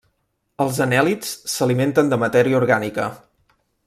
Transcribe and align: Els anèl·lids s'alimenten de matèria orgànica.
Els 0.63 0.79
anèl·lids 0.85 1.35
s'alimenten 1.55 2.09
de 2.13 2.21
matèria 2.25 2.59
orgànica. 2.61 3.07